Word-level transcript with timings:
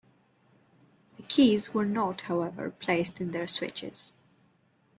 The 1.17 1.21
keys 1.21 1.75
were 1.75 1.85
not, 1.85 2.21
however, 2.21 2.71
placed 2.71 3.21
in 3.21 3.33
their 3.33 3.45
switches. 3.47 4.13